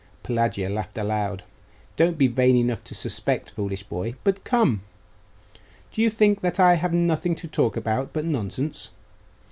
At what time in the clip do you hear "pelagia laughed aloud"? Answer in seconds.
0.23-1.43